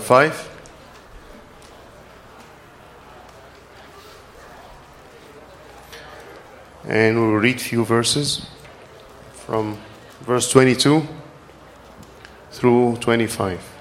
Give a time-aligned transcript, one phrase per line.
[0.00, 0.50] 5.
[6.86, 8.46] And we will read few verses
[9.46, 9.78] from
[10.26, 11.06] verse 22
[12.50, 13.74] through 25.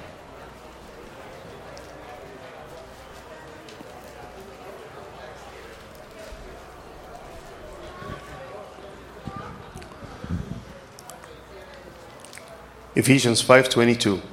[12.95, 14.32] Ephesians 5:22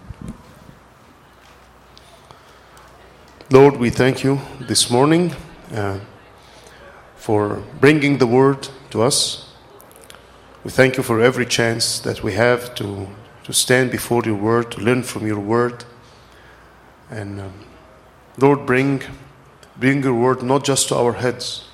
[3.51, 5.35] Lord, we thank you this morning
[5.75, 5.99] uh,
[7.17, 9.53] for bringing the word to us.
[10.63, 13.09] We thank you for every chance that we have to,
[13.43, 15.83] to stand before your word, to learn from your word.
[17.09, 17.53] And um,
[18.37, 19.01] Lord, bring,
[19.75, 21.67] bring your word not just to our heads,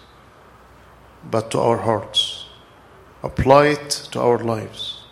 [1.29, 2.47] but to our hearts.
[3.21, 5.03] Apply it to our lives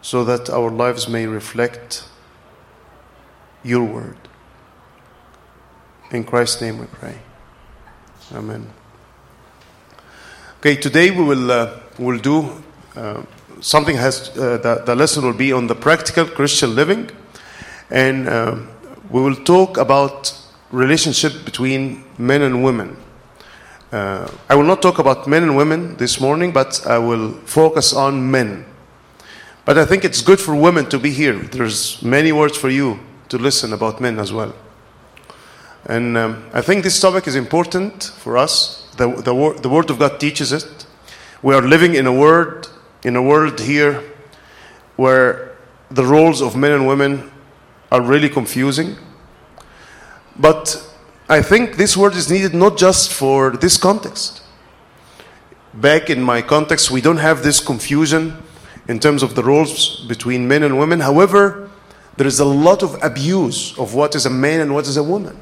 [0.00, 2.04] so that our lives may reflect
[3.64, 4.23] your word.
[6.14, 7.18] In Christ's name we pray.
[8.32, 8.70] Amen.
[10.60, 12.62] Okay, today we will uh, will do
[12.94, 13.22] uh,
[13.60, 17.10] something has uh, the, the lesson will be on the practical Christian living,
[17.90, 18.56] and uh,
[19.10, 20.32] we will talk about
[20.70, 22.96] relationship between men and women.
[23.90, 27.92] Uh, I will not talk about men and women this morning, but I will focus
[27.92, 28.64] on men.
[29.64, 31.36] But I think it's good for women to be here.
[31.36, 34.54] There's many words for you to listen about men as well.
[35.86, 38.88] And um, I think this topic is important for us.
[38.96, 40.86] The, the, the Word of God teaches it.
[41.42, 42.68] We are living in a word,
[43.02, 44.02] in a world here
[44.96, 45.56] where
[45.90, 47.30] the roles of men and women
[47.92, 48.96] are really confusing.
[50.36, 50.82] But
[51.28, 54.42] I think this word is needed not just for this context.
[55.74, 58.36] Back in my context, we don't have this confusion
[58.88, 61.00] in terms of the roles between men and women.
[61.00, 61.70] However,
[62.16, 65.02] there is a lot of abuse of what is a man and what is a
[65.02, 65.40] woman.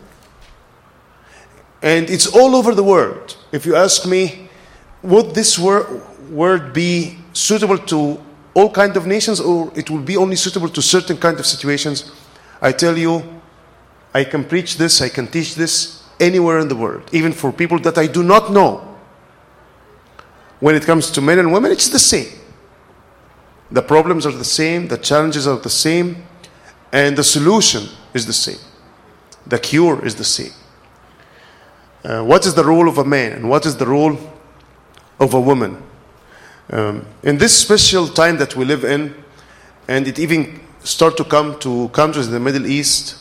[1.82, 3.37] And it's all over the world.
[3.50, 4.48] If you ask me,
[5.03, 8.20] would this wor- word be suitable to
[8.54, 12.12] all kind of nations or it will be only suitable to certain kind of situations?
[12.60, 13.22] I tell you,
[14.15, 17.78] I can preach this, I can teach this anywhere in the world, even for people
[17.81, 18.88] that I do not know.
[20.60, 22.28] When it comes to men and women, it's the same.
[23.72, 26.25] The problems are the same, the challenges are the same,
[26.93, 28.59] and the solution is the same.
[29.47, 30.53] The cure is the same.
[32.04, 34.18] Uh, what is the role of a man and what is the role
[35.20, 35.80] of a woman?
[36.70, 39.14] Um, in this special time that we live in,
[39.86, 43.16] and it even start to come to countries in the Middle East,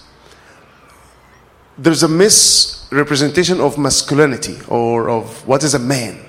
[1.78, 6.19] there's a misrepresentation of masculinity or of what is a man.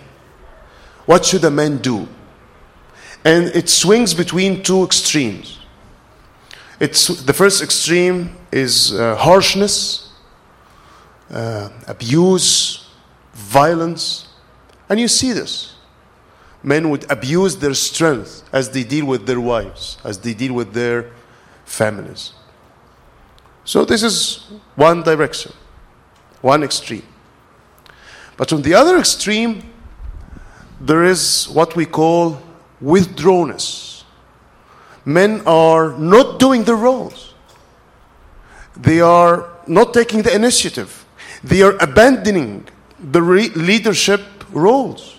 [1.07, 2.09] What should a man do?
[3.25, 5.59] And it swings between two extremes.
[6.81, 10.02] It's, the first extreme is uh, harshness,
[11.33, 12.89] uh, abuse,
[13.33, 14.29] violence.
[14.89, 15.75] And you see this.
[16.63, 20.73] Men would abuse their strength as they deal with their wives, as they deal with
[20.73, 21.11] their
[21.65, 22.33] families.
[23.65, 25.53] So, this is one direction,
[26.41, 27.05] one extreme.
[28.37, 29.73] But on the other extreme,
[30.81, 32.43] there is what we call
[32.83, 34.05] withdrawnness.
[35.05, 37.35] Men are not doing their roles,
[38.77, 41.02] they are not taking the initiative,
[41.45, 42.67] they are abandoning
[42.99, 44.21] the re- leadership
[44.53, 45.19] roles.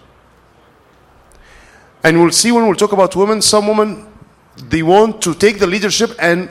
[2.04, 4.08] And we'll see when we'll talk about women, some women,
[4.58, 6.50] they want to take the leadership, and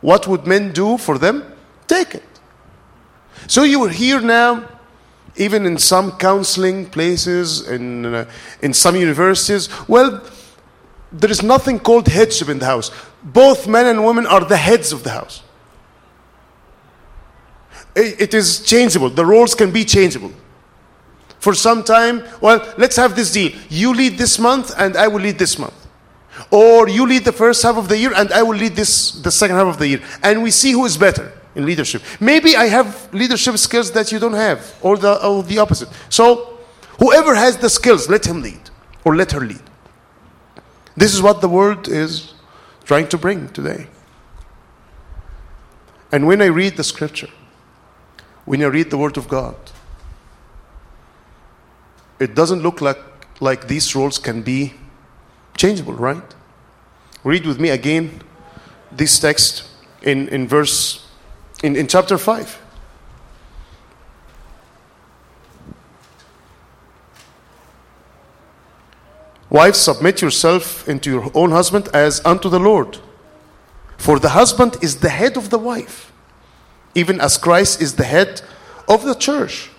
[0.00, 1.44] what would men do for them?
[1.86, 2.24] Take it.
[3.46, 4.66] So you are here now,
[5.36, 8.30] even in some counseling places, in, uh,
[8.62, 9.68] in some universities.
[9.88, 10.22] Well,
[11.12, 12.90] there is nothing called headship in the house.
[13.22, 15.42] Both men and women are the heads of the house.
[17.94, 19.10] It is changeable.
[19.10, 20.32] The roles can be changeable.
[21.40, 23.52] For some time, well, let's have this deal.
[23.68, 25.74] You lead this month, and I will lead this month.
[26.50, 29.30] Or you lead the first half of the year, and I will lead this the
[29.30, 30.02] second half of the year.
[30.22, 32.02] And we see who is better in leadership.
[32.20, 35.88] Maybe I have leadership skills that you don't have, or the, or the opposite.
[36.08, 36.58] So,
[36.98, 38.70] whoever has the skills, let him lead,
[39.04, 39.62] or let her lead.
[40.96, 42.34] This is what the world is
[42.84, 43.86] trying to bring today.
[46.12, 47.28] And when I read the scripture,
[48.50, 49.54] when you read the word of God,
[52.18, 52.98] it doesn't look like,
[53.38, 54.74] like these roles can be
[55.56, 56.34] changeable, right?
[57.22, 58.22] Read with me again
[58.90, 59.68] this text
[60.02, 61.06] in, in verse
[61.62, 62.60] in, in chapter 5.
[69.48, 72.98] Wives, submit yourself into your own husband as unto the Lord.
[73.96, 76.09] For the husband is the head of the wife,
[76.94, 78.42] even as Christ is the head
[78.88, 79.70] of the church.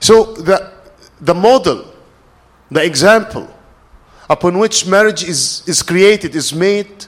[0.00, 0.72] So the,
[1.20, 1.92] the model,
[2.70, 3.48] the example
[4.28, 7.06] upon which marriage is, is created, is made,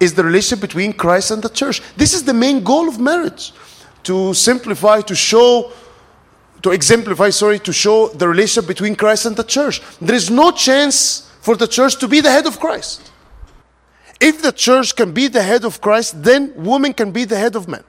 [0.00, 1.80] is the relationship between Christ and the church.
[1.96, 3.52] This is the main goal of marriage
[4.02, 5.72] to simplify, to show
[6.62, 9.82] to exemplify, sorry, to show the relationship between Christ and the church.
[10.00, 13.11] There is no chance for the church to be the head of Christ.
[14.24, 17.56] If the church can be the head of Christ, then woman can be the head
[17.56, 17.82] of man.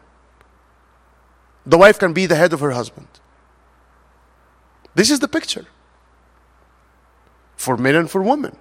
[1.64, 3.08] The wife can be the head of her husband.
[4.96, 5.68] This is the picture
[7.56, 8.56] for men and for women.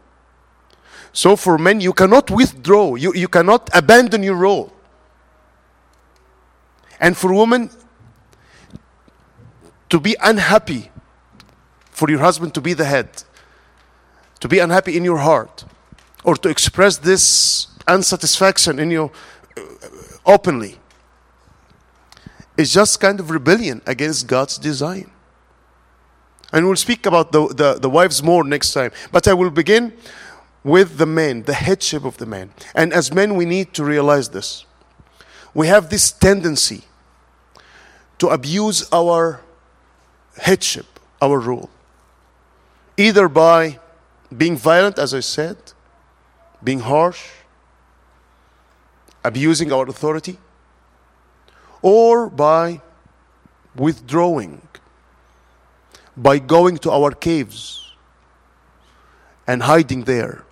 [1.15, 4.71] So for men, you cannot withdraw, you, you cannot abandon your role.
[7.01, 7.71] And for women,
[9.89, 10.91] to be unhappy
[11.91, 13.09] for your husband to be the head,
[14.41, 15.65] to be unhappy in your heart,
[16.25, 19.11] or to express this unsatisfaction in you
[19.57, 19.61] uh,
[20.25, 20.79] openly,
[22.57, 25.11] is just kind of rebellion against God's design.
[26.53, 28.93] And we'll speak about the, the, the wives more next time.
[29.11, 29.95] But I will begin
[30.63, 32.53] with the men, the headship of the man.
[32.75, 34.67] And as men, we need to realize this.
[35.55, 36.83] We have this tendency
[38.19, 39.41] to abuse our
[40.37, 40.87] headship,
[41.21, 41.71] our rule.
[42.97, 43.79] Either by
[44.37, 45.57] being violent, as I said,
[46.63, 47.31] being harsh,
[49.25, 50.39] abusing our authority,
[51.81, 52.81] or by
[53.75, 54.63] withdrawing,
[56.17, 57.93] by going to our caves
[59.47, 60.45] and hiding there,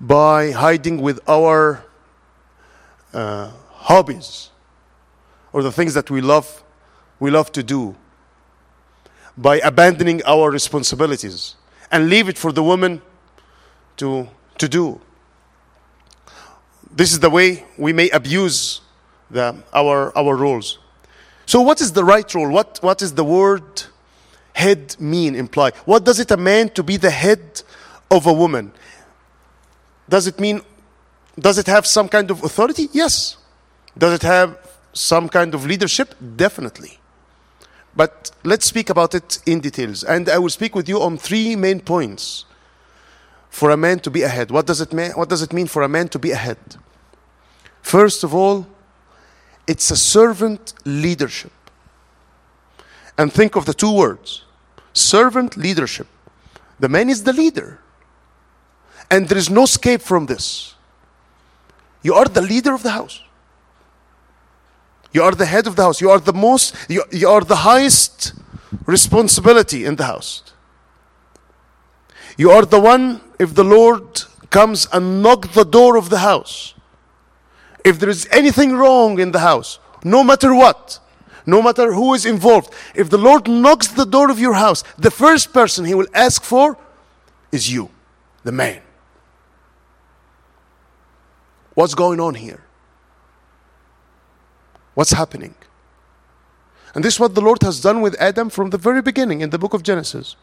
[0.00, 1.84] by hiding with our
[3.12, 4.50] uh, hobbies
[5.52, 6.62] or the things that we love
[7.20, 7.96] we love to do
[9.36, 11.56] by abandoning our responsibilities
[11.90, 13.00] and leave it for the woman
[13.98, 14.28] to,
[14.58, 15.00] to do.
[16.90, 18.80] This is the way we may abuse
[19.30, 20.78] the, our, our roles.
[21.46, 22.50] So, what is the right role?
[22.50, 23.82] What, what is the word
[24.54, 25.72] head mean, imply?
[25.84, 27.62] What does it mean to be the head
[28.10, 28.72] of a woman?
[30.08, 30.62] Does it mean,
[31.38, 32.88] does it have some kind of authority?
[32.92, 33.36] Yes.
[33.96, 34.58] Does it have
[34.92, 36.14] some kind of leadership?
[36.36, 36.98] Definitely.
[37.94, 40.04] But let's speak about it in details.
[40.04, 42.44] And I will speak with you on three main points
[43.50, 44.50] for a man to be ahead.
[44.50, 45.12] What does it mean?
[45.12, 46.58] What does it mean for a man to be ahead?
[47.82, 48.66] First of all,
[49.66, 51.52] it's a servant leadership.
[53.16, 54.44] And think of the two words
[54.92, 56.06] servant leadership.
[56.80, 57.80] The man is the leader.
[59.10, 60.74] And there is no escape from this.
[62.02, 63.22] You are the leader of the house.
[65.12, 66.00] You are the head of the house.
[66.00, 68.34] You are the most, you, you are the highest
[68.86, 70.42] responsibility in the house.
[72.38, 76.72] You are the one, if the Lord comes and knocks the door of the house,
[77.84, 81.00] if there is anything wrong in the house, no matter what,
[81.44, 85.10] no matter who is involved, if the Lord knocks the door of your house, the
[85.10, 86.78] first person he will ask for
[87.50, 87.90] is you,
[88.44, 88.82] the man.
[91.74, 92.62] What's going on here?
[94.94, 95.56] What's happening?
[96.94, 99.50] And this is what the Lord has done with Adam from the very beginning in
[99.50, 100.36] the book of Genesis.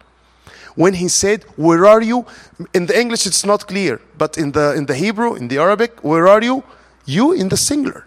[0.75, 2.25] When he said, Where are you?
[2.74, 6.03] In the English, it's not clear, but in the, in the Hebrew, in the Arabic,
[6.03, 6.63] where are you?
[7.05, 8.05] You in the singular.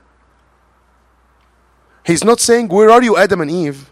[2.05, 3.91] He's not saying, Where are you, Adam and Eve?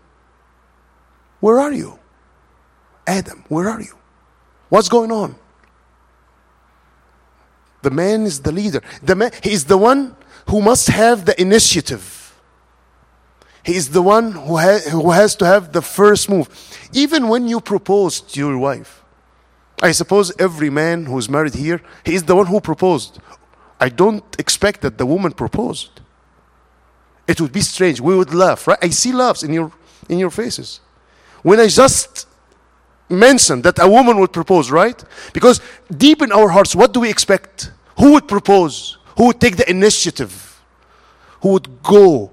[1.40, 1.98] Where are you?
[3.06, 3.96] Adam, where are you?
[4.68, 5.36] What's going on?
[7.82, 8.82] The man is the leader.
[9.02, 10.16] The man, he is the one
[10.48, 12.15] who must have the initiative.
[13.66, 16.48] He is the one who, ha- who has to have the first move.
[16.92, 19.02] Even when you propose to your wife,
[19.82, 23.18] I suppose every man who's married here, he is the one who proposed.
[23.80, 26.00] I don't expect that the woman proposed.
[27.26, 28.00] It would be strange.
[28.00, 28.78] We would laugh, right?
[28.80, 29.72] I see laughs in your,
[30.08, 30.78] in your faces.
[31.42, 32.28] When I just
[33.08, 35.02] mentioned that a woman would propose, right?
[35.32, 37.72] Because deep in our hearts, what do we expect?
[37.98, 38.98] Who would propose?
[39.16, 40.62] Who would take the initiative?
[41.40, 42.30] Who would go?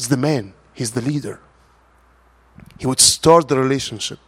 [0.00, 1.40] He's the man, he's the leader.
[2.78, 4.18] He would start the relationship.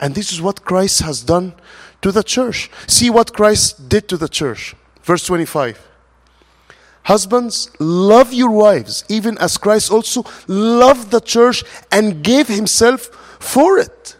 [0.00, 1.54] And this is what Christ has done
[2.02, 2.72] to the church.
[2.88, 4.74] See what Christ did to the church.
[5.04, 5.78] Verse 25.
[7.04, 11.62] Husbands, love your wives, even as Christ also loved the church
[11.92, 13.02] and gave himself
[13.38, 14.16] for it.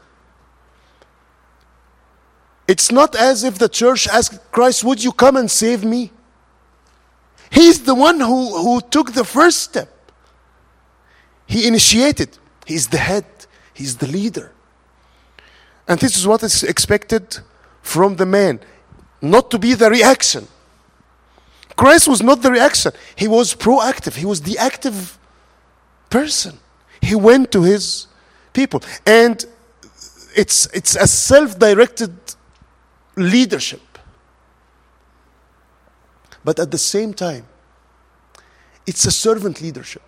[2.68, 6.12] It's not as if the church asked Christ, Would you come and save me?
[7.50, 9.88] He's the one who, who took the first step.
[11.46, 12.38] He initiated.
[12.64, 13.24] He's the head,
[13.74, 14.52] he's the leader.
[15.88, 17.38] And this is what is expected
[17.82, 18.60] from the man
[19.20, 20.46] not to be the reaction.
[21.76, 25.18] Christ was not the reaction, he was proactive, he was the active
[26.10, 26.58] person.
[27.00, 28.06] He went to his
[28.52, 28.82] people.
[29.04, 29.44] And
[30.36, 32.14] it's, it's a self directed
[33.16, 33.80] leadership.
[36.44, 37.46] But at the same time,
[38.86, 40.02] it's a servant leadership.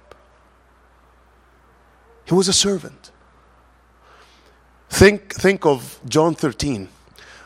[2.24, 3.10] He was a servant.
[4.88, 6.88] Think, think of John 13,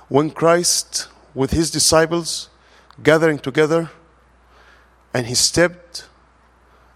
[0.08, 2.48] when Christ, with his disciples,
[3.02, 3.90] gathering together,
[5.12, 6.06] and he stepped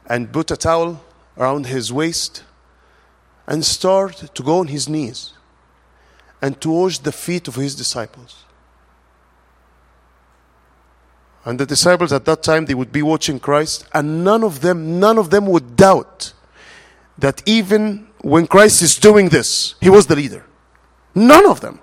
[0.06, 1.02] and put a towel
[1.36, 2.44] around his waist
[3.46, 5.32] and started to go on his knees
[6.42, 8.44] and to wash the feet of his disciples.
[11.44, 15.00] And the disciples at that time, they would be watching Christ, and none of them,
[15.00, 16.32] none of them would doubt
[17.16, 20.44] that even when Christ is doing this, he was the leader.
[21.14, 21.80] None of them.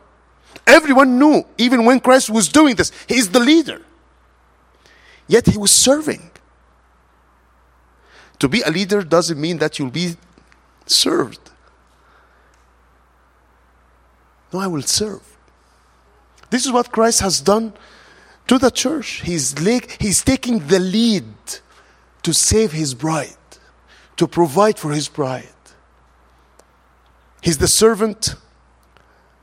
[0.65, 3.81] Everyone knew, even when Christ was doing this, he is the leader.
[5.27, 6.31] Yet he was serving.
[8.39, 10.15] To be a leader doesn't mean that you'll be
[10.85, 11.49] served.
[14.53, 15.21] No, I will serve.
[16.49, 17.73] This is what Christ has done
[18.47, 19.21] to the church.
[19.21, 19.55] He's,
[19.99, 21.25] he's taking the lead
[22.23, 23.35] to save his bride,
[24.17, 25.47] to provide for his bride.
[27.41, 28.35] He's the servant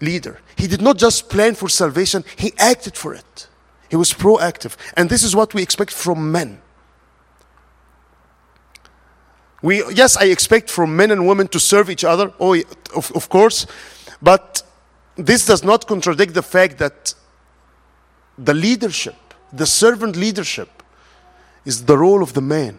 [0.01, 0.41] leader.
[0.57, 3.49] He did not just plan for salvation, he acted for it.
[3.89, 4.77] He was proactive.
[4.97, 6.61] And this is what we expect from men.
[9.63, 12.55] We, yes, I expect from men and women to serve each other, oh,
[12.95, 13.67] of, of course,
[14.21, 14.63] but
[15.17, 17.15] this does not contradict the fact that
[18.39, 19.17] the leadership,
[19.53, 20.83] the servant leadership,
[21.65, 22.79] is the role of the man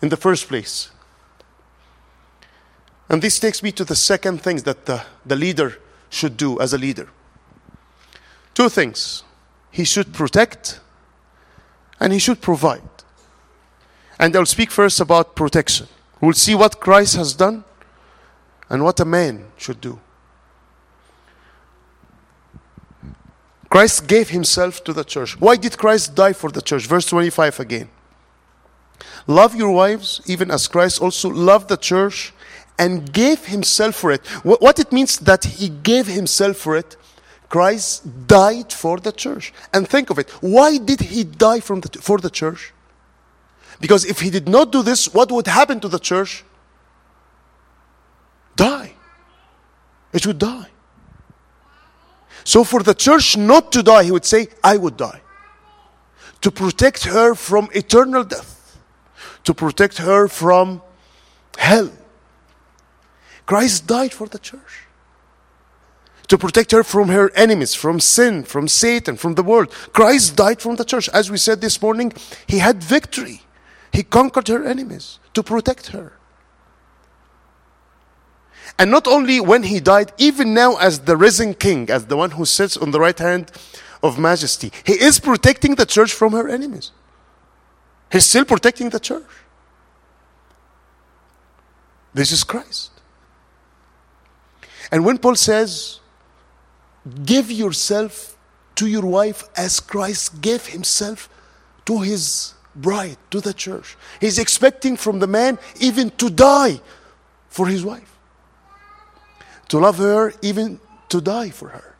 [0.00, 0.90] in the first place.
[3.08, 5.78] And this takes me to the second thing that the, the leader
[6.08, 7.08] should do as a leader.
[8.54, 9.22] Two things
[9.70, 10.80] he should protect
[11.98, 12.82] and he should provide.
[14.18, 15.88] And I'll speak first about protection.
[16.20, 17.64] We'll see what Christ has done
[18.68, 19.98] and what a man should do.
[23.72, 25.40] Christ gave himself to the church.
[25.40, 26.86] Why did Christ die for the church?
[26.86, 27.88] Verse 25 again.
[29.26, 32.34] Love your wives, even as Christ also loved the church
[32.78, 34.26] and gave himself for it.
[34.44, 36.98] What it means that he gave himself for it,
[37.48, 39.54] Christ died for the church.
[39.72, 40.28] And think of it.
[40.42, 42.74] Why did he die the, for the church?
[43.80, 46.44] Because if he did not do this, what would happen to the church?
[48.54, 48.92] Die.
[50.12, 50.71] It would die.
[52.44, 55.20] So, for the church not to die, he would say, I would die.
[56.40, 58.78] To protect her from eternal death,
[59.44, 60.82] to protect her from
[61.56, 61.90] hell.
[63.46, 64.86] Christ died for the church.
[66.28, 69.70] To protect her from her enemies, from sin, from Satan, from the world.
[69.92, 71.08] Christ died from the church.
[71.10, 72.12] As we said this morning,
[72.46, 73.42] he had victory.
[73.92, 76.12] He conquered her enemies to protect her.
[78.78, 82.32] And not only when he died, even now as the risen king, as the one
[82.32, 83.50] who sits on the right hand
[84.02, 86.90] of majesty, he is protecting the church from her enemies.
[88.10, 89.26] He's still protecting the church.
[92.14, 92.90] This is Christ.
[94.90, 96.00] And when Paul says,
[97.24, 98.36] give yourself
[98.74, 101.28] to your wife as Christ gave himself
[101.86, 106.80] to his bride, to the church, he's expecting from the man even to die
[107.48, 108.11] for his wife
[109.68, 111.94] to love her, even to die for her.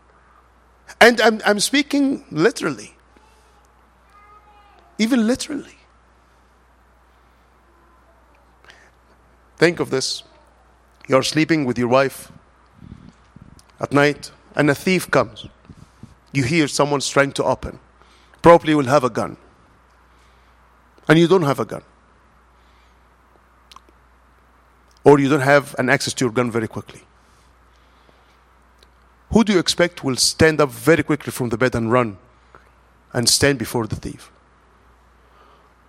[1.00, 2.95] And I'm, I'm speaking literally.
[4.99, 5.78] Even literally.
[9.57, 10.23] Think of this.
[11.09, 12.31] You're sleeping with your wife
[13.81, 15.47] at night, and a thief comes.
[16.33, 17.78] You hear someone's trying to open.
[18.40, 19.37] Probably will have a gun.
[21.09, 21.83] And you don't have a gun.
[25.04, 27.02] Or you don't have an access to your gun very quickly
[29.33, 32.19] who do you expect will stand up very quickly from the bed and run
[33.12, 34.31] and stand before the thief?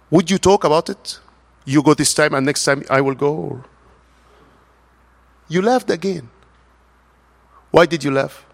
[0.09, 1.19] Would you talk about it?
[1.65, 3.33] You go this time and next time I will go?
[3.33, 3.65] Or?
[5.49, 6.29] You laughed again.
[7.71, 8.45] Why did you laugh?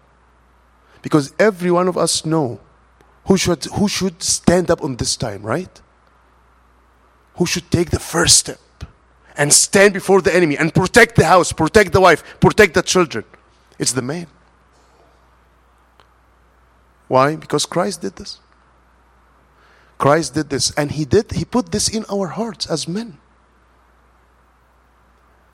[1.02, 2.60] Because every one of us know
[3.26, 5.80] who should, who should stand up on this time, right?
[7.36, 8.58] Who should take the first step
[9.36, 13.24] and stand before the enemy and protect the house, protect the wife, protect the children?
[13.78, 14.26] It's the man.
[17.10, 17.34] Why?
[17.34, 18.38] Because Christ did this.
[19.98, 23.18] Christ did this, and He did, He put this in our hearts as men.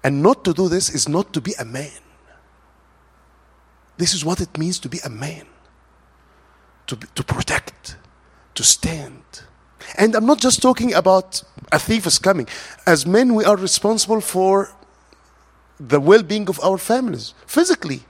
[0.05, 2.03] And not to do this is not to be a man.
[3.97, 5.47] This is what it means to be a man
[6.89, 7.97] to, to protect,
[8.55, 9.23] to stand.
[9.97, 12.49] And I'm not just talking about a thief is coming.
[12.87, 14.75] As men, we are responsible for
[15.81, 18.03] the well being of our families physically.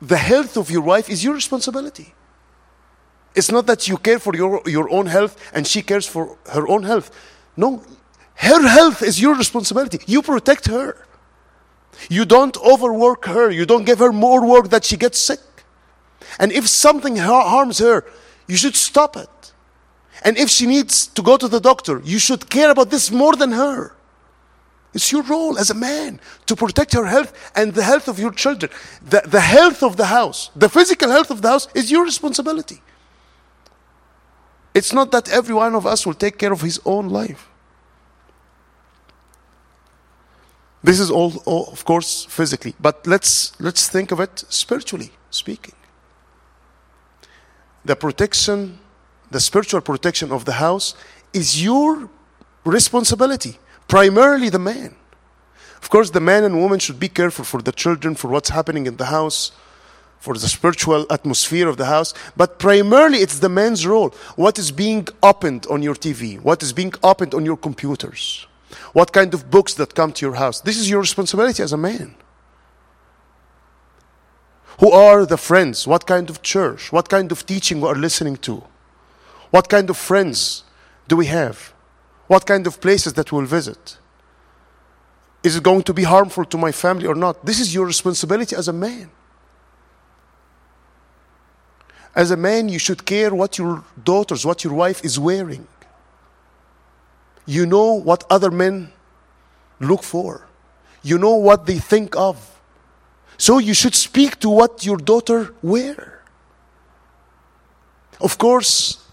[0.00, 2.14] The health of your wife is your responsibility.
[3.34, 6.66] It's not that you care for your, your own health and she cares for her
[6.68, 7.10] own health.
[7.56, 7.82] No,
[8.34, 10.00] her health is your responsibility.
[10.06, 11.06] You protect her.
[12.08, 13.50] You don't overwork her.
[13.50, 15.40] You don't give her more work that she gets sick.
[16.38, 18.04] And if something harms her,
[18.46, 19.52] you should stop it.
[20.22, 23.36] And if she needs to go to the doctor, you should care about this more
[23.36, 23.94] than her.
[24.92, 28.32] It's your role as a man to protect her health and the health of your
[28.32, 28.72] children.
[29.08, 32.82] The, the health of the house, the physical health of the house is your responsibility.
[34.74, 37.48] It's not that every one of us will take care of his own life.
[40.82, 45.74] This is all, all, of course, physically, but let's, let's think of it spiritually speaking.
[47.84, 48.78] The protection,
[49.30, 50.94] the spiritual protection of the house
[51.32, 52.08] is your
[52.64, 53.58] responsibility,
[53.88, 54.96] primarily the man.
[55.82, 58.86] Of course, the man and woman should be careful for the children, for what's happening
[58.86, 59.52] in the house,
[60.20, 64.10] for the spiritual atmosphere of the house, but primarily it's the man's role.
[64.36, 66.38] What is being opened on your TV?
[66.40, 68.46] What is being opened on your computers?
[68.92, 70.60] What kind of books that come to your house?
[70.60, 72.14] This is your responsibility as a man.
[74.78, 75.86] Who are the friends?
[75.86, 76.92] What kind of church?
[76.92, 78.62] What kind of teaching we are listening to?
[79.50, 80.64] What kind of friends
[81.08, 81.72] do we have?
[82.26, 83.98] What kind of places that we'll visit?
[85.42, 87.44] Is it going to be harmful to my family or not?
[87.44, 89.10] This is your responsibility as a man.
[92.14, 95.66] As a man, you should care what your daughters, what your wife is wearing
[97.50, 98.92] you know what other men
[99.80, 100.46] look for,
[101.02, 102.36] you know what they think of.
[103.36, 106.22] So you should speak to what your daughter wear.
[108.20, 109.04] Of course,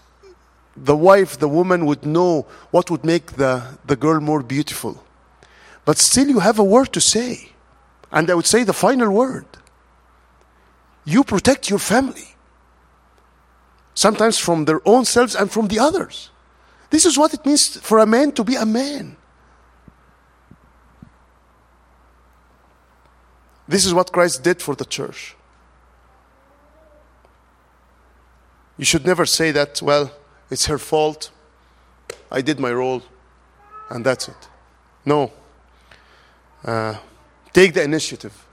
[0.76, 5.02] the wife, the woman would know what would make the, the girl more beautiful.
[5.84, 7.48] But still, you have a word to say.
[8.12, 9.46] And I would say the final word.
[11.04, 12.36] You protect your family.
[13.98, 16.30] Sometimes from their own selves and from the others.
[16.88, 19.16] This is what it means for a man to be a man.
[23.66, 25.34] This is what Christ did for the church.
[28.76, 30.12] You should never say that, well,
[30.48, 31.32] it's her fault.
[32.30, 33.02] I did my role,
[33.90, 34.48] and that's it.
[35.04, 35.32] No.
[36.64, 36.94] Uh,
[37.52, 38.46] take the initiative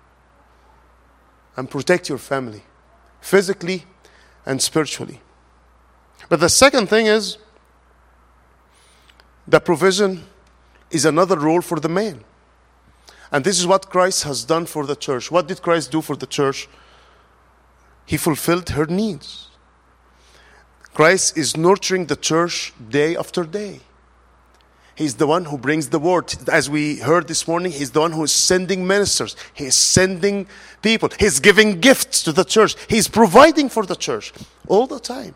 [1.55, 2.63] and protect your family,
[3.21, 3.85] physically
[4.43, 5.21] and spiritually.
[6.29, 7.37] But the second thing is,
[9.47, 10.23] the provision
[10.89, 12.23] is another role for the man.
[13.31, 15.29] And this is what Christ has done for the church.
[15.29, 16.67] What did Christ do for the church?
[18.05, 19.49] He fulfilled her needs.
[20.93, 23.81] Christ is nurturing the church day after day.
[24.95, 26.33] He's the one who brings the word.
[26.49, 29.35] As we heard this morning, He's the one who is sending ministers.
[29.53, 30.47] He's sending
[30.81, 31.09] people.
[31.19, 32.75] He's giving gifts to the church.
[32.87, 34.31] He's providing for the church
[34.69, 35.35] all the time.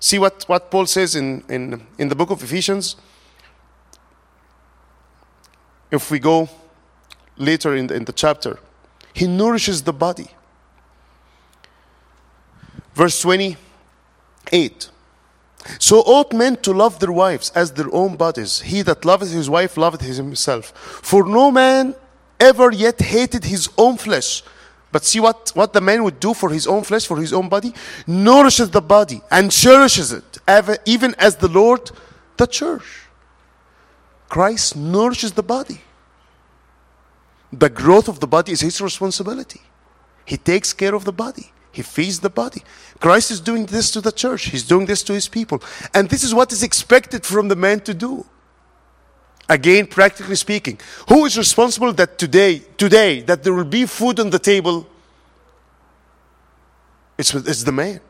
[0.00, 2.96] See what, what Paul says in, in, in the book of Ephesians?
[5.90, 6.48] If we go
[7.36, 8.58] later in the, in the chapter,
[9.12, 10.28] he nourishes the body.
[12.94, 14.90] Verse 28.
[15.78, 18.60] So ought men to love their wives as their own bodies.
[18.62, 20.72] He that loveth his wife loveth himself.
[21.02, 21.94] For no man
[22.38, 24.42] ever yet hated his own flesh
[24.92, 27.48] but see what, what the man would do for his own flesh, for his own
[27.48, 27.72] body?
[28.06, 30.38] Nourishes the body and cherishes it,
[30.84, 31.90] even as the Lord,
[32.36, 33.06] the church.
[34.28, 35.80] Christ nourishes the body.
[37.52, 39.60] The growth of the body is his responsibility.
[40.24, 41.52] He takes care of the body.
[41.72, 42.62] He feeds the body.
[43.00, 44.46] Christ is doing this to the church.
[44.46, 45.62] He's doing this to his people.
[45.94, 48.26] And this is what is expected from the man to do.
[49.50, 54.30] Again, practically speaking, who is responsible that today, today, that there will be food on
[54.30, 54.86] the table?
[57.18, 58.00] It's, it's the man.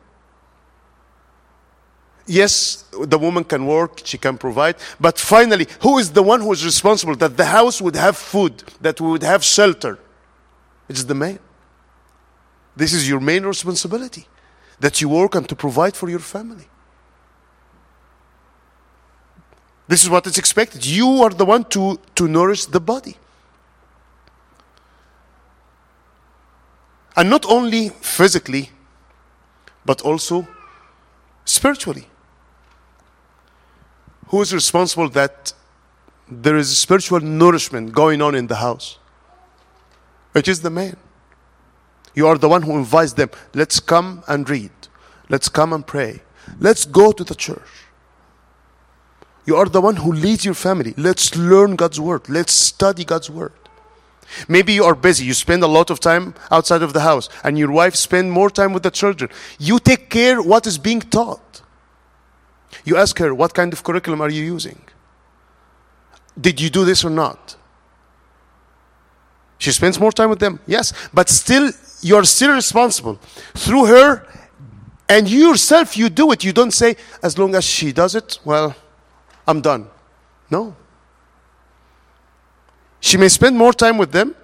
[2.27, 6.53] Yes, the woman can work, she can provide, but finally, who is the one who
[6.53, 9.99] is responsible that the house would have food, that we would have shelter?
[10.89, 11.39] It's the man.
[12.77, 14.27] This is your main responsibility.
[14.81, 16.70] that you work and to provide for your family.
[19.91, 20.87] This is what is expected.
[20.87, 23.17] You are the one to, to nourish the body.
[27.17, 28.71] And not only physically,
[29.85, 30.47] but also
[31.45, 32.07] spiritually.
[34.29, 35.53] Who is responsible that
[36.31, 38.97] there is spiritual nourishment going on in the house?
[40.37, 40.99] It is the man.
[42.15, 43.31] You are the one who invites them.
[43.55, 44.71] Let's come and read.
[45.29, 46.23] Let's come and pray.
[46.61, 47.90] Let's go to the church.
[49.47, 50.95] You are the one who leads your family.
[50.97, 52.29] Let's learn God's word.
[52.29, 53.53] Let's study God's word.
[54.47, 55.25] Maybe you are busy.
[55.25, 58.49] You spend a lot of time outside of the house, and your wife spend more
[58.49, 59.31] time with the children.
[59.59, 61.63] You take care what is being taught.
[62.85, 64.81] You ask her, "What kind of curriculum are you using?
[66.41, 67.57] Did you do this or not?"
[69.59, 73.19] She spends more time with them, yes, but still, you are still responsible
[73.55, 74.27] through her,
[75.09, 75.97] and yourself.
[75.97, 76.45] You do it.
[76.45, 78.75] You don't say, "As long as she does it, well,
[79.51, 79.89] I'm done."
[80.51, 80.75] No.
[83.01, 84.35] She may spend more time with them.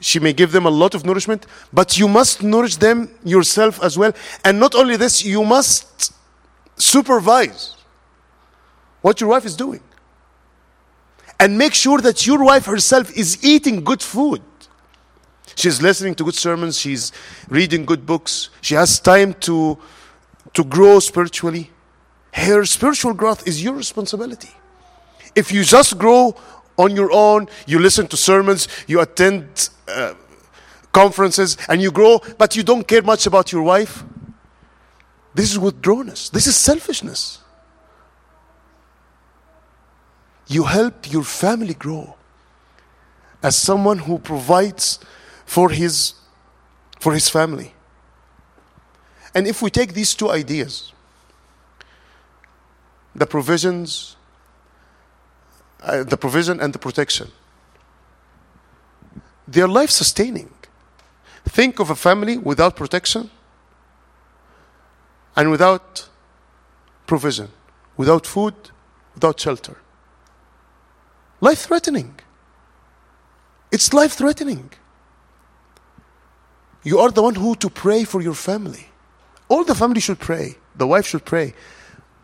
[0.00, 3.96] She may give them a lot of nourishment, but you must nourish them yourself as
[3.96, 4.12] well.
[4.44, 6.12] And not only this, you must
[6.76, 7.76] supervise
[9.00, 9.80] what your wife is doing.
[11.38, 14.42] And make sure that your wife herself is eating good food.
[15.54, 17.12] She's listening to good sermons, she's
[17.48, 19.78] reading good books, she has time to,
[20.52, 21.70] to grow spiritually.
[22.36, 24.50] Her spiritual growth is your responsibility.
[25.34, 26.36] If you just grow
[26.76, 30.12] on your own, you listen to sermons, you attend uh,
[30.92, 34.04] conferences, and you grow, but you don't care much about your wife.
[35.34, 36.30] This is withdrawnness.
[36.30, 37.38] This is selfishness.
[40.46, 42.16] You help your family grow
[43.42, 44.98] as someone who provides
[45.46, 46.12] for his,
[47.00, 47.72] for his family.
[49.34, 50.92] And if we take these two ideas,
[53.16, 54.16] the provisions
[55.86, 57.30] uh, the provision and the protection.
[59.46, 60.50] They are life sustaining.
[61.44, 63.30] Think of a family without protection
[65.36, 66.08] and without
[67.06, 67.48] provision,
[67.96, 68.54] without food,
[69.14, 69.76] without shelter.
[71.40, 72.18] Life threatening.
[73.70, 74.70] It's life threatening.
[76.82, 78.88] You are the one who to pray for your family.
[79.48, 80.56] All the family should pray.
[80.74, 81.54] The wife should pray.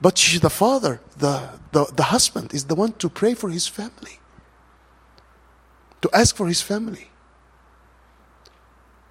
[0.03, 4.19] But the father, the, the, the husband, is the one to pray for his family,
[6.01, 7.09] to ask for his family.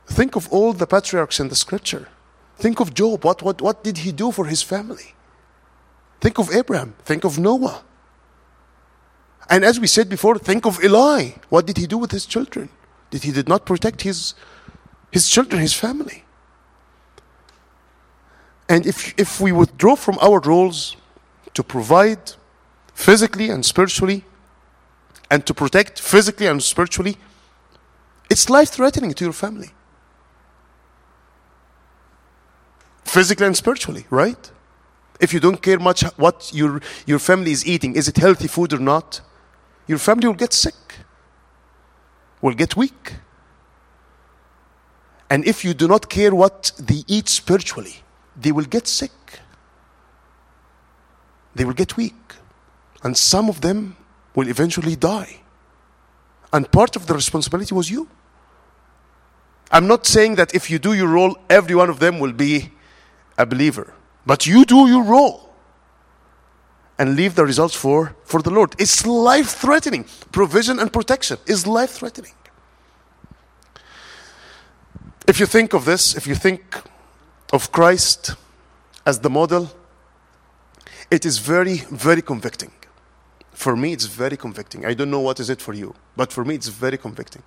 [0.08, 2.10] Think of all the patriarchs in the scripture.
[2.58, 3.24] Think of Job.
[3.24, 5.16] What, what, what did he do for his family?
[6.20, 6.96] Think of Abraham.
[7.06, 7.84] Think of Noah.
[9.50, 11.30] And as we said before, think of Eli.
[11.48, 12.68] What did he do with his children?
[13.10, 14.36] Did he did not protect his,
[15.10, 16.26] his children, his family?
[18.72, 20.96] And if, if we withdraw from our roles
[21.56, 22.32] to provide
[22.94, 24.24] physically and spiritually,
[25.30, 27.18] and to protect physically and spiritually,
[28.30, 29.72] it's life threatening to your family.
[33.04, 34.52] Physically and spiritually, right?
[35.20, 38.72] If you don't care much what your, your family is eating, is it healthy food
[38.72, 39.20] or not?
[39.86, 40.80] Your family will get sick,
[42.42, 43.16] will get weak.
[45.30, 47.98] And if you do not care what they eat spiritually,
[48.36, 49.12] they will get sick.
[51.56, 52.16] They will get weak.
[53.04, 53.98] And some of them
[54.36, 55.42] will eventually die.
[56.54, 58.08] And part of the responsibility was you.
[59.72, 62.72] I'm not saying that if you do your role, every one of them will be
[63.38, 63.94] a believer.
[64.26, 65.50] But you do your role
[67.00, 68.76] and leave the results for, for the Lord.
[68.78, 70.06] It's life threatening.
[70.32, 72.34] Provision and protection is life threatening.
[75.28, 76.62] If you think of this, if you think
[77.52, 78.36] of Christ
[79.06, 79.72] as the model,
[81.10, 82.72] it is very, very convicting.
[83.52, 84.86] For me, it's very convicting.
[84.86, 87.44] I don't know what is it for you, but for me, it's very convicting.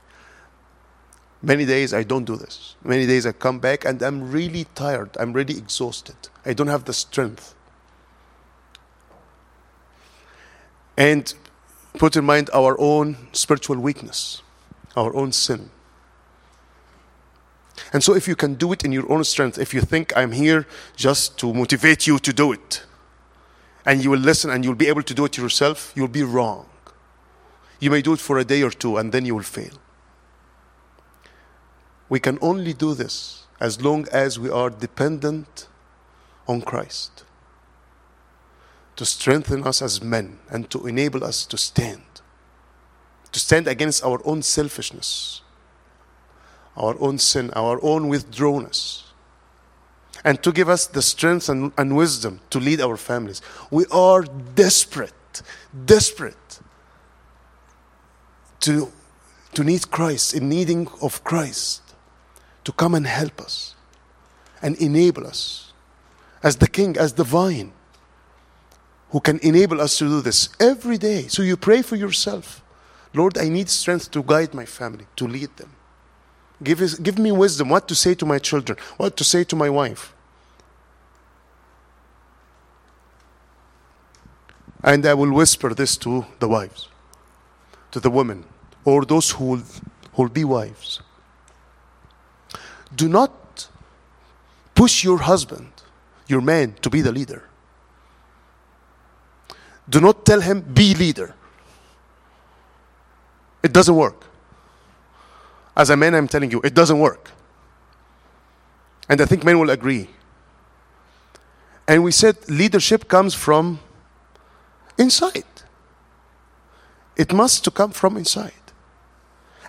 [1.42, 2.76] Many days I don't do this.
[2.82, 5.10] Many days I come back and I'm really tired.
[5.20, 6.16] I'm really exhausted.
[6.46, 7.54] I don't have the strength.
[10.96, 11.34] And
[11.98, 14.42] put in mind our own spiritual weakness,
[14.96, 15.70] our own sin.
[17.92, 20.32] And so, if you can do it in your own strength, if you think I'm
[20.32, 22.84] here just to motivate you to do it,
[23.84, 26.66] and you will listen and you'll be able to do it yourself, you'll be wrong.
[27.80, 29.72] You may do it for a day or two, and then you will fail.
[32.08, 35.68] We can only do this as long as we are dependent
[36.46, 37.24] on Christ
[38.96, 42.02] to strengthen us as men and to enable us to stand,
[43.32, 45.40] to stand against our own selfishness
[46.76, 49.04] our own sin, our own withdrawnness.
[50.24, 53.42] and to give us the strength and, and wisdom to lead our families.
[53.70, 54.22] We are
[54.54, 55.42] desperate,
[55.84, 56.60] desperate
[58.60, 58.90] to,
[59.52, 61.82] to need Christ, in needing of Christ
[62.64, 63.74] to come and help us
[64.62, 65.74] and enable us
[66.42, 67.72] as the king, as the vine,
[69.10, 71.26] who can enable us to do this every day.
[71.28, 72.62] So you pray for yourself.
[73.12, 75.73] Lord, I need strength to guide my family, to lead them.
[76.62, 79.56] Give, us, give me wisdom what to say to my children, what to say to
[79.56, 80.14] my wife.
[84.82, 86.88] And I will whisper this to the wives,
[87.90, 88.44] to the women,
[88.84, 89.62] or those who will,
[90.12, 91.00] who will be wives.
[92.94, 93.68] Do not
[94.74, 95.72] push your husband,
[96.28, 97.48] your man, to be the leader.
[99.88, 101.34] Do not tell him, be leader.
[103.62, 104.22] It doesn't work.
[105.76, 107.30] As a man, I'm telling you, it doesn't work.
[109.08, 110.08] And I think men will agree.
[111.86, 113.80] And we said leadership comes from
[114.96, 115.44] inside.
[117.16, 118.52] It must to come from inside.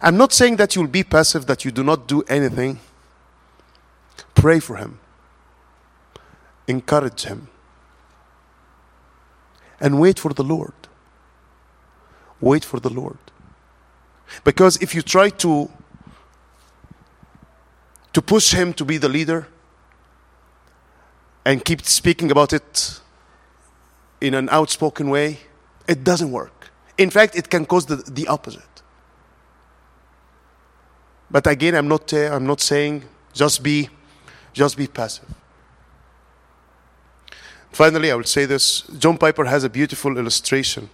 [0.02, 2.80] I'm not saying that you'll be passive, that you do not do anything.
[4.34, 5.00] Pray for him.
[6.68, 7.48] Encourage him.
[9.80, 10.74] And wait for the Lord.
[12.40, 13.18] Wait for the Lord.
[14.44, 15.70] Because if you try to
[18.16, 19.46] to push him to be the leader
[21.44, 23.02] and keep speaking about it
[24.22, 25.38] in an outspoken way,
[25.86, 26.72] it doesn't work.
[26.98, 28.82] In fact, it can cause the, the opposite.
[31.30, 33.90] But again, I'm not, uh, I'm not saying just be,
[34.54, 35.30] just be passive.
[37.74, 40.90] Finally, I will say this John Piper has a beautiful illustration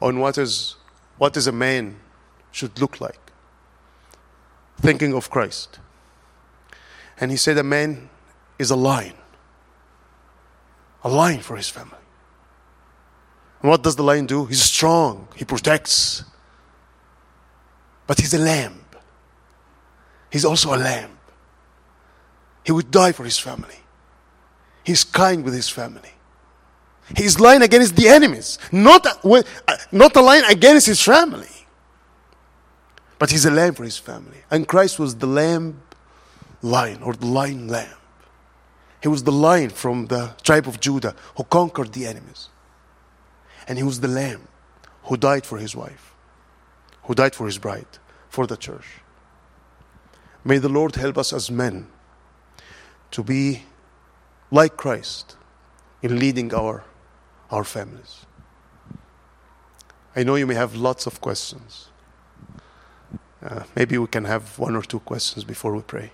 [0.00, 0.76] on what is,
[1.18, 1.96] what is a man
[2.50, 3.20] should look like,
[4.80, 5.80] thinking of Christ.
[7.20, 8.08] And he said, A man
[8.58, 9.14] is a lion,
[11.02, 11.98] a lion for his family.
[13.62, 14.46] And what does the lion do?
[14.46, 16.24] He's strong, he protects.
[18.06, 18.84] But he's a lamb.
[20.30, 21.16] He's also a lamb.
[22.64, 23.78] He would die for his family.
[24.82, 26.10] He's kind with his family.
[27.16, 31.48] He's lying against the enemies, not a, uh, not a line against his family.
[33.18, 34.38] But he's a lamb for his family.
[34.50, 35.82] And Christ was the lamb
[36.64, 37.96] lion or the lion lamb.
[39.02, 42.48] He was the lion from the tribe of Judah who conquered the enemies.
[43.68, 44.48] And he was the lamb
[45.04, 46.14] who died for his wife,
[47.04, 47.98] who died for his bride,
[48.30, 48.86] for the church.
[50.42, 51.86] May the Lord help us as men
[53.10, 53.64] to be
[54.50, 55.36] like Christ
[56.02, 56.84] in leading our,
[57.50, 58.24] our families.
[60.16, 61.88] I know you may have lots of questions.
[63.42, 66.10] Uh, maybe we can have one or two questions before we pray.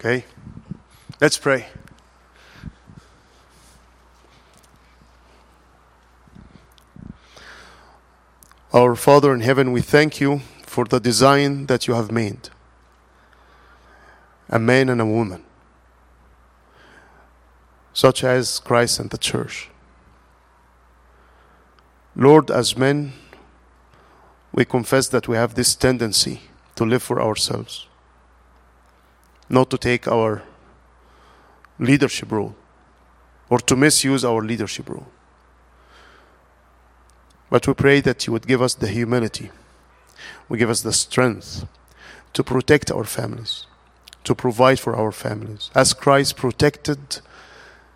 [0.00, 0.24] Okay?
[1.20, 1.66] Let's pray.
[8.72, 12.48] Our Father in heaven, we thank you for the design that you have made
[14.48, 15.44] a man and a woman,
[17.92, 19.68] such as Christ and the church.
[22.16, 23.12] Lord, as men,
[24.50, 26.40] we confess that we have this tendency
[26.76, 27.86] to live for ourselves
[29.50, 30.42] not to take our
[31.78, 32.54] leadership role
[33.50, 35.08] or to misuse our leadership role.
[37.50, 39.50] But we pray that you would give us the humility,
[40.48, 41.66] we give us the strength
[42.32, 43.66] to protect our families,
[44.22, 47.20] to provide for our families, as Christ protected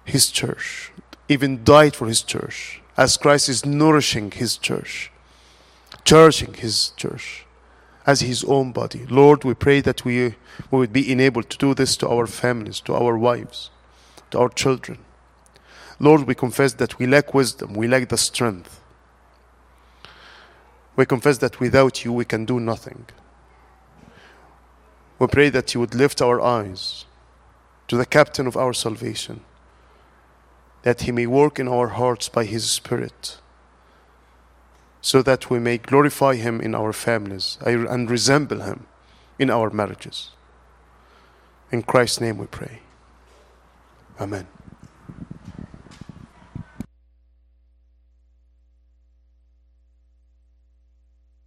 [0.05, 0.91] his church,
[1.29, 5.13] even died for his church, as Christ is nourishing his church,
[6.05, 7.44] cherishing his church
[8.07, 9.07] as his own body.
[9.09, 10.35] Lord, we pray that we,
[10.71, 13.71] we would be enabled to do this to our families, to our wives,
[14.31, 14.99] to our children.
[15.99, 18.81] Lord, we confess that we lack wisdom, we lack the strength.
[20.97, 23.07] We confess that without you we can do nothing.
[25.19, 27.07] We pray that you would lift our eyes
[27.89, 29.41] to the captain of our salvation,
[30.83, 33.39] that he may work in our hearts by his Spirit
[35.05, 38.87] so that we may glorify Him in our families and resemble Him
[39.39, 40.31] in our marriages.
[41.71, 42.81] In Christ's name we pray.
[44.19, 44.47] Amen.